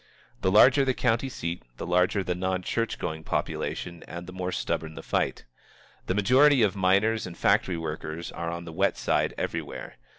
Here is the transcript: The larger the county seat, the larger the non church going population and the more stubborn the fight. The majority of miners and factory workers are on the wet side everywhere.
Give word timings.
The 0.41 0.49
larger 0.51 0.83
the 0.83 0.95
county 0.95 1.29
seat, 1.29 1.61
the 1.77 1.85
larger 1.85 2.23
the 2.23 2.33
non 2.33 2.63
church 2.63 2.97
going 2.97 3.23
population 3.23 4.01
and 4.07 4.25
the 4.25 4.33
more 4.33 4.51
stubborn 4.51 4.95
the 4.95 5.03
fight. 5.03 5.45
The 6.07 6.15
majority 6.15 6.63
of 6.63 6.75
miners 6.75 7.27
and 7.27 7.37
factory 7.37 7.77
workers 7.77 8.31
are 8.31 8.49
on 8.49 8.65
the 8.65 8.73
wet 8.73 8.97
side 8.97 9.35
everywhere. 9.37 9.97